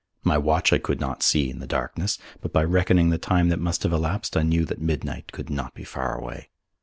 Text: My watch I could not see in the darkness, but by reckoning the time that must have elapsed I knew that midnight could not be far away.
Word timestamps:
My 0.23 0.35
watch 0.35 0.73
I 0.73 0.79
could 0.79 0.99
not 0.99 1.21
see 1.21 1.51
in 1.51 1.59
the 1.59 1.67
darkness, 1.67 2.17
but 2.41 2.51
by 2.51 2.63
reckoning 2.63 3.11
the 3.11 3.19
time 3.19 3.49
that 3.49 3.59
must 3.59 3.83
have 3.83 3.93
elapsed 3.93 4.35
I 4.35 4.41
knew 4.41 4.65
that 4.65 4.81
midnight 4.81 5.31
could 5.31 5.51
not 5.51 5.75
be 5.75 5.83
far 5.83 6.19
away. 6.19 6.49